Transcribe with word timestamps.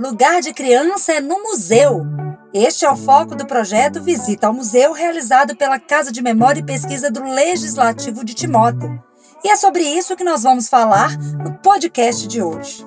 Lugar 0.00 0.40
de 0.40 0.54
criança 0.54 1.12
é 1.12 1.20
no 1.20 1.42
museu. 1.42 2.06
Este 2.54 2.86
é 2.86 2.90
o 2.90 2.96
foco 2.96 3.36
do 3.36 3.46
projeto 3.46 4.02
Visita 4.02 4.46
ao 4.46 4.54
Museu, 4.54 4.94
realizado 4.94 5.54
pela 5.54 5.78
Casa 5.78 6.10
de 6.10 6.22
Memória 6.22 6.60
e 6.60 6.64
Pesquisa 6.64 7.10
do 7.10 7.22
Legislativo 7.22 8.24
de 8.24 8.32
Timóteo. 8.32 8.98
E 9.44 9.50
é 9.50 9.56
sobre 9.56 9.82
isso 9.82 10.16
que 10.16 10.24
nós 10.24 10.42
vamos 10.42 10.70
falar 10.70 11.18
no 11.18 11.52
podcast 11.58 12.26
de 12.26 12.40
hoje. 12.40 12.82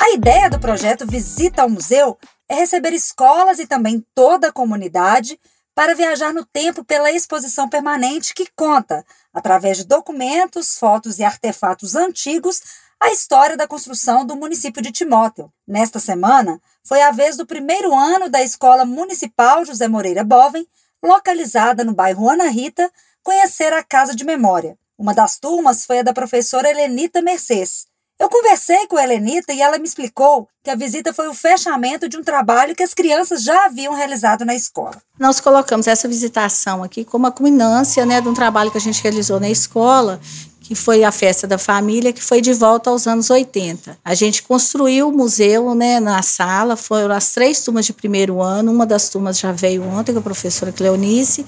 A 0.00 0.10
ideia 0.14 0.48
do 0.48 0.58
projeto 0.58 1.06
Visita 1.06 1.60
ao 1.60 1.68
Museu 1.68 2.16
é 2.48 2.54
receber 2.54 2.94
escolas 2.94 3.58
e 3.58 3.66
também 3.66 4.02
toda 4.14 4.48
a 4.48 4.52
comunidade 4.52 5.38
para 5.74 5.94
viajar 5.94 6.32
no 6.32 6.44
tempo 6.44 6.84
pela 6.84 7.10
exposição 7.10 7.68
permanente 7.68 8.34
que 8.34 8.46
conta, 8.54 9.04
através 9.32 9.78
de 9.78 9.84
documentos, 9.84 10.76
fotos 10.78 11.18
e 11.18 11.24
artefatos 11.24 11.94
antigos, 11.94 12.60
a 13.00 13.10
história 13.10 13.56
da 13.56 13.66
construção 13.66 14.24
do 14.24 14.36
município 14.36 14.82
de 14.82 14.92
Timóteo. 14.92 15.52
Nesta 15.66 15.98
semana, 15.98 16.60
foi 16.84 17.02
a 17.02 17.10
vez 17.10 17.36
do 17.36 17.46
primeiro 17.46 17.94
ano 17.94 18.28
da 18.28 18.42
Escola 18.42 18.84
Municipal 18.84 19.64
José 19.64 19.88
Moreira 19.88 20.22
Bovem, 20.22 20.66
localizada 21.02 21.82
no 21.82 21.94
bairro 21.94 22.28
Ana 22.28 22.48
Rita, 22.48 22.90
conhecer 23.22 23.72
a 23.72 23.82
Casa 23.82 24.14
de 24.14 24.24
Memória. 24.24 24.78
Uma 24.96 25.14
das 25.14 25.38
turmas 25.38 25.84
foi 25.84 25.98
a 25.98 26.02
da 26.02 26.12
professora 26.12 26.70
Helenita 26.70 27.20
Mercedes, 27.20 27.86
eu 28.22 28.28
conversei 28.28 28.86
com 28.86 28.96
a 28.96 29.02
Helenita 29.02 29.52
e 29.52 29.60
ela 29.60 29.78
me 29.78 29.84
explicou 29.84 30.48
que 30.62 30.70
a 30.70 30.76
visita 30.76 31.12
foi 31.12 31.26
o 31.26 31.34
fechamento 31.34 32.08
de 32.08 32.16
um 32.16 32.22
trabalho 32.22 32.72
que 32.72 32.82
as 32.84 32.94
crianças 32.94 33.42
já 33.42 33.66
haviam 33.66 33.92
realizado 33.92 34.44
na 34.44 34.54
escola. 34.54 35.02
Nós 35.18 35.40
colocamos 35.40 35.88
essa 35.88 36.06
visitação 36.06 36.84
aqui 36.84 37.04
como 37.04 37.26
a 37.26 37.32
culminância 37.32 38.06
né, 38.06 38.20
de 38.20 38.28
um 38.28 38.34
trabalho 38.34 38.70
que 38.70 38.78
a 38.78 38.80
gente 38.80 39.02
realizou 39.02 39.40
na 39.40 39.50
escola, 39.50 40.20
que 40.62 40.74
foi 40.74 41.02
a 41.02 41.10
festa 41.10 41.46
da 41.46 41.58
família, 41.58 42.12
que 42.12 42.22
foi 42.22 42.40
de 42.40 42.52
volta 42.52 42.88
aos 42.88 43.06
anos 43.06 43.30
80. 43.30 43.98
A 44.04 44.14
gente 44.14 44.42
construiu 44.42 45.08
o 45.08 45.12
museu 45.12 45.74
né, 45.74 45.98
na 45.98 46.22
sala, 46.22 46.76
foram 46.76 47.14
as 47.14 47.32
três 47.32 47.62
turmas 47.62 47.84
de 47.86 47.92
primeiro 47.92 48.40
ano, 48.40 48.70
uma 48.70 48.86
das 48.86 49.08
turmas 49.08 49.38
já 49.38 49.52
veio 49.52 49.82
ontem, 49.82 50.12
com 50.12 50.20
a 50.20 50.22
professora 50.22 50.70
Cleonice, 50.70 51.44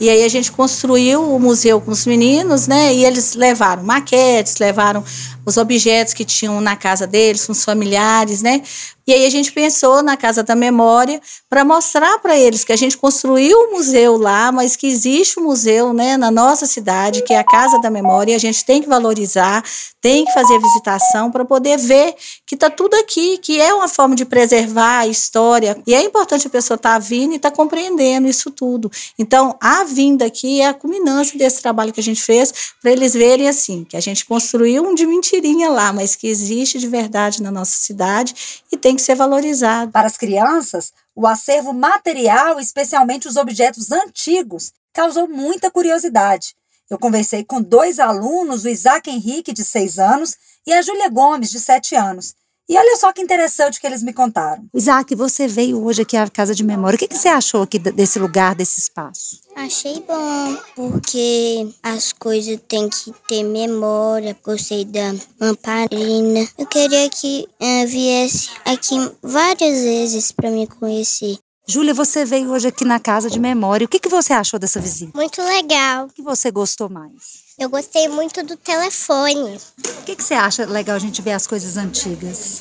e 0.00 0.10
aí 0.10 0.24
a 0.24 0.28
gente 0.28 0.50
construiu 0.50 1.22
o 1.22 1.38
museu 1.38 1.80
com 1.80 1.90
os 1.90 2.04
meninos, 2.04 2.66
né, 2.66 2.92
e 2.92 3.04
eles 3.04 3.34
levaram 3.34 3.84
maquetes, 3.84 4.58
levaram 4.58 5.04
os 5.44 5.56
objetos 5.56 6.12
que 6.12 6.24
tinham 6.24 6.60
na 6.60 6.74
casa 6.74 7.06
deles, 7.06 7.46
com 7.46 7.52
os 7.52 7.64
familiares, 7.64 8.42
né? 8.42 8.62
E 9.06 9.14
aí 9.14 9.24
a 9.24 9.30
gente 9.30 9.52
pensou 9.52 10.02
na 10.02 10.16
Casa 10.16 10.42
da 10.42 10.56
Memória 10.56 11.20
para 11.48 11.64
mostrar 11.64 12.18
para 12.18 12.36
eles 12.36 12.64
que 12.64 12.72
a 12.72 12.76
gente 12.76 12.98
construiu 12.98 13.56
o 13.56 13.62
um 13.66 13.76
museu 13.76 14.16
lá, 14.16 14.50
mas 14.50 14.74
que 14.74 14.88
existe 14.88 15.38
um 15.38 15.44
museu, 15.44 15.92
né, 15.92 16.16
na 16.16 16.28
nossa 16.28 16.66
cidade, 16.66 17.22
que 17.22 17.32
é 17.32 17.38
a 17.38 17.44
Casa 17.44 17.78
da 17.80 17.88
Memória, 17.88 18.32
e 18.32 18.34
a 18.34 18.38
gente 18.38 18.64
tem 18.64 18.82
que 18.82 18.88
valorizar, 18.88 19.62
tem 20.00 20.24
que 20.24 20.32
fazer 20.32 20.58
visitação 20.58 21.30
para 21.30 21.44
poder 21.44 21.78
ver 21.78 22.16
que 22.44 22.56
está 22.56 22.68
tudo 22.68 22.94
aqui, 22.94 23.38
que 23.38 23.60
é 23.60 23.72
uma 23.72 23.86
forma 23.86 24.16
de 24.16 24.24
preservar 24.24 24.98
a 24.98 25.06
história. 25.06 25.80
E 25.86 25.94
é 25.94 26.02
importante 26.02 26.48
a 26.48 26.50
pessoa 26.50 26.74
estar 26.74 26.94
tá 26.94 26.98
vindo 26.98 27.32
e 27.32 27.36
estar 27.36 27.50
tá 27.50 27.56
compreendendo 27.56 28.26
isso 28.26 28.50
tudo. 28.50 28.90
Então, 29.16 29.56
a 29.60 29.84
vinda 29.84 30.24
aqui 30.24 30.60
é 30.60 30.66
a 30.66 30.74
culminância 30.74 31.38
desse 31.38 31.62
trabalho 31.62 31.92
que 31.92 32.00
a 32.00 32.02
gente 32.02 32.22
fez 32.22 32.52
para 32.82 32.90
eles 32.90 33.14
verem 33.14 33.48
assim, 33.48 33.84
que 33.84 33.96
a 33.96 34.00
gente 34.00 34.24
construiu 34.24 34.82
um 34.82 34.96
de 34.96 35.06
mentirinha 35.06 35.70
lá, 35.70 35.92
mas 35.92 36.16
que 36.16 36.26
existe 36.26 36.80
de 36.80 36.88
verdade 36.88 37.40
na 37.40 37.52
nossa 37.52 37.76
cidade 37.78 38.34
e 38.72 38.76
tem 38.76 38.95
que 38.96 39.02
ser 39.02 39.14
valorizado. 39.14 39.92
Para 39.92 40.06
as 40.06 40.16
crianças, 40.16 40.92
o 41.14 41.26
acervo 41.26 41.72
material, 41.72 42.58
especialmente 42.58 43.28
os 43.28 43.36
objetos 43.36 43.92
antigos, 43.92 44.72
causou 44.92 45.28
muita 45.28 45.70
curiosidade. 45.70 46.54
Eu 46.88 46.98
conversei 46.98 47.44
com 47.44 47.60
dois 47.60 47.98
alunos, 47.98 48.64
o 48.64 48.68
Isaac 48.68 49.10
Henrique, 49.10 49.52
de 49.52 49.64
6 49.64 49.98
anos, 49.98 50.36
e 50.66 50.72
a 50.72 50.82
Júlia 50.82 51.08
Gomes, 51.08 51.50
de 51.50 51.60
7 51.60 51.94
anos. 51.96 52.34
E 52.68 52.76
olha 52.76 52.96
só 52.96 53.12
que 53.12 53.22
interessante 53.22 53.80
que 53.80 53.86
eles 53.86 54.02
me 54.02 54.12
contaram. 54.12 54.64
Isaac, 54.74 55.14
você 55.14 55.46
veio 55.46 55.84
hoje 55.84 56.02
aqui 56.02 56.16
à 56.16 56.28
Casa 56.28 56.52
de 56.52 56.64
Memória. 56.64 56.96
O 56.96 56.98
que, 56.98 57.06
que 57.06 57.16
você 57.16 57.28
achou 57.28 57.62
aqui 57.62 57.78
desse 57.78 58.18
lugar, 58.18 58.56
desse 58.56 58.80
espaço? 58.80 59.40
Achei 59.54 60.00
bom, 60.00 60.56
porque 60.74 61.68
as 61.80 62.12
coisas 62.12 62.58
têm 62.66 62.88
que 62.88 63.12
ter 63.28 63.44
memória. 63.44 64.36
Gostei 64.42 64.84
da 64.84 65.14
lamparina. 65.40 66.46
Eu 66.58 66.66
queria 66.66 67.08
que 67.08 67.48
uh, 67.60 67.86
viesse 67.86 68.50
aqui 68.64 68.96
várias 69.22 69.84
vezes 69.84 70.32
para 70.32 70.50
me 70.50 70.66
conhecer. 70.66 71.38
Júlia, 71.68 71.94
você 71.94 72.24
veio 72.24 72.50
hoje 72.50 72.68
aqui 72.68 72.84
na 72.84 72.98
Casa 72.98 73.30
de 73.30 73.38
Memória. 73.38 73.84
O 73.84 73.88
que, 73.88 74.00
que 74.00 74.08
você 74.08 74.32
achou 74.32 74.58
dessa 74.58 74.80
visita? 74.80 75.16
Muito 75.16 75.40
legal. 75.40 76.06
O 76.06 76.12
que 76.12 76.22
você 76.22 76.50
gostou 76.50 76.88
mais? 76.88 77.45
Eu 77.58 77.70
gostei 77.70 78.06
muito 78.06 78.42
do 78.42 78.54
telefone. 78.54 79.56
O 79.78 80.02
que, 80.04 80.14
que 80.14 80.22
você 80.22 80.34
acha 80.34 80.66
legal 80.66 80.94
a 80.94 80.98
gente 80.98 81.22
ver 81.22 81.32
as 81.32 81.46
coisas 81.46 81.78
antigas? 81.78 82.60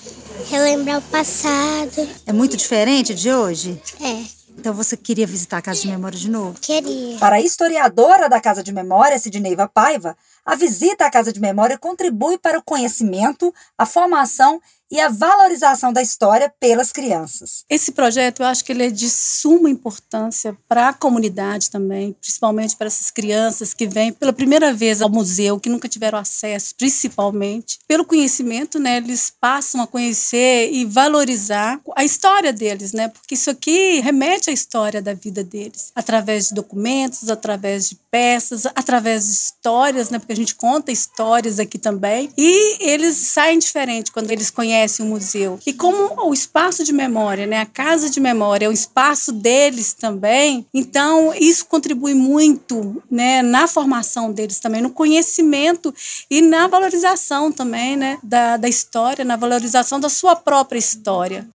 Relembrar 0.50 1.00
o 1.00 1.02
passado. 1.02 2.08
É 2.26 2.32
muito 2.32 2.56
diferente 2.56 3.14
de 3.14 3.30
hoje? 3.30 3.82
É. 4.00 4.24
Então 4.58 4.74
você 4.74 4.96
queria 4.96 5.28
visitar 5.28 5.58
a 5.58 5.62
Casa 5.62 5.82
de 5.82 5.90
Memória 5.90 6.18
de 6.18 6.30
novo? 6.30 6.58
Queria. 6.62 7.18
Para 7.20 7.36
a 7.36 7.42
historiadora 7.42 8.30
da 8.30 8.40
Casa 8.40 8.64
de 8.64 8.72
Memória, 8.72 9.20
Sidneiva 9.20 9.68
Paiva, 9.68 10.16
a 10.46 10.56
visita 10.56 11.06
à 11.06 11.12
Casa 11.12 11.34
de 11.34 11.42
Memória 11.42 11.78
contribui 11.78 12.38
para 12.38 12.58
o 12.58 12.64
conhecimento, 12.64 13.54
a 13.78 13.86
formação 13.86 14.62
e 14.92 15.00
a 15.00 15.10
valorização 15.10 15.92
da 15.92 16.02
história 16.02 16.54
pelas 16.60 16.92
crianças. 16.92 17.64
Esse 17.70 17.92
projeto 17.92 18.42
eu 18.42 18.46
acho 18.46 18.64
que 18.64 18.72
ele 18.72 18.86
é 18.86 18.90
de 18.90 19.10
suma 19.10 19.70
importância 19.70 20.56
para 20.68 20.90
a 20.90 20.94
comunidade 20.94 21.70
também, 21.70 22.14
principalmente 22.14 22.76
para 22.76 22.88
essas 22.88 23.12
crianças 23.12 23.74
que 23.74 23.88
vêm 23.88 24.14
pela 24.14 24.34
primeira 24.34 24.74
vez 24.74 25.02
ao 25.02 25.10
museu, 25.10 25.60
que 25.60 25.70
nunca 25.70 25.88
tiveram 25.88 26.20
acesso, 26.20 26.76
principalmente 26.76 27.80
pelo 27.88 28.06
conhecimento, 28.06 28.80
né? 28.80 28.98
Eles 28.98 29.32
passam 29.40 29.82
a 29.82 29.88
conhecer 29.88 30.70
e 30.72 30.86
valorizar 30.86 31.80
a 31.96 32.04
história 32.04 32.54
deles, 32.54 32.94
né? 32.94 33.08
Porque 33.10 33.36
isso 33.36 33.50
aqui 33.50 34.00
remete 34.00 34.50
à 34.50 34.54
história 34.54 35.02
da 35.02 35.14
vida 35.14 35.44
deles, 35.44 35.92
através 35.96 36.50
de 36.50 36.56
documentos, 36.56 37.30
através 37.30 37.90
de 37.90 37.96
peças, 38.10 38.66
através 38.68 39.26
de 39.26 39.32
histórias, 39.34 40.10
né? 40.10 40.20
Porque 40.20 40.34
a 40.34 40.38
gente 40.38 40.56
conta 40.56 40.92
histórias 40.92 41.60
aqui 41.60 41.78
também 41.78 42.30
e 42.38 42.78
eles 42.80 43.16
saem 43.18 43.60
diferente 43.60 44.12
quando 44.12 44.32
eles 44.32 44.50
conhecem 44.50 44.76
conhece 44.86 45.02
o 45.02 45.06
museu. 45.06 45.60
E 45.66 45.74
como 45.74 46.28
o 46.28 46.34
espaço 46.34 46.84
de 46.84 46.94
memória, 46.94 47.48
né, 47.48 47.60
a 47.60 47.66
casa 47.66 48.10
de 48.10 48.20
memória, 48.20 48.66
é 48.66 48.70
o 48.70 48.72
espaço 48.72 49.32
deles 49.32 49.94
também, 49.94 50.66
então 50.74 51.34
isso 51.34 51.66
contribui 51.66 52.14
muito 52.14 53.02
né, 53.10 53.42
na 53.42 53.68
formação 53.68 54.32
deles 54.32 54.60
também, 54.60 54.82
no 54.82 54.92
conhecimento 54.92 55.94
e 56.30 56.42
na 56.42 56.68
valorização 56.68 57.52
também 57.52 57.98
né, 57.98 58.18
da, 58.22 58.58
da 58.58 58.70
história, 58.70 59.26
na 59.26 59.36
valorização 59.36 60.00
da 60.00 60.10
sua 60.10 60.36
própria 60.36 60.80
história. 60.80 61.48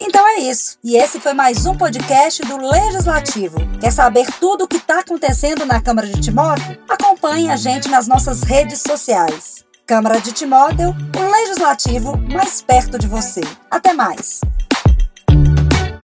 Então 0.00 0.26
é 0.26 0.40
isso. 0.40 0.76
E 0.82 0.96
esse 0.96 1.20
foi 1.20 1.34
mais 1.34 1.66
um 1.66 1.76
podcast 1.76 2.42
do 2.42 2.56
Legislativo. 2.56 3.58
Quer 3.80 3.92
saber 3.92 4.26
tudo 4.40 4.64
o 4.64 4.68
que 4.68 4.76
está 4.76 5.00
acontecendo 5.00 5.64
na 5.64 5.80
Câmara 5.80 6.08
de 6.08 6.20
Timóteo? 6.20 6.76
Acompanhe 6.88 7.48
a 7.48 7.56
gente 7.56 7.88
nas 7.88 8.08
nossas 8.08 8.42
redes 8.42 8.82
sociais. 8.82 9.69
Câmara 9.90 10.20
de 10.20 10.30
Timóteo, 10.30 10.94
o 11.18 11.32
legislativo 11.32 12.16
mais 12.32 12.62
perto 12.62 12.96
de 12.96 13.08
você. 13.08 13.40
Até 13.68 13.92
mais! 13.92 14.40